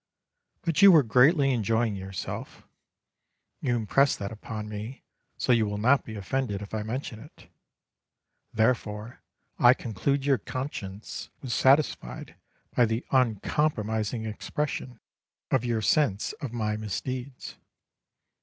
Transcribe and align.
But 0.63 0.81
you 0.81 0.91
were 0.91 1.03
greatly 1.03 1.51
enjoying 1.53 1.93
yourself 1.95 2.67
(you 3.61 3.75
impress 3.75 4.15
that 4.15 4.31
upon 4.31 4.67
me, 4.67 5.03
so 5.37 5.51
you 5.51 5.67
will 5.67 5.77
not 5.77 6.03
be 6.03 6.15
offended 6.15 6.59
if 6.63 6.73
I 6.73 6.81
mention 6.81 7.19
it), 7.19 7.51
therefore 8.51 9.21
I 9.59 9.75
conclude 9.75 10.25
your 10.25 10.39
conscience 10.39 11.29
was 11.43 11.53
satisfied 11.53 12.35
by 12.75 12.85
the 12.87 13.05
uncompromising 13.11 14.25
expression 14.25 14.99
of 15.51 15.63
your 15.65 15.83
sense 15.83 16.33
of 16.41 16.51
my 16.51 16.77
misdeeds. 16.77 17.57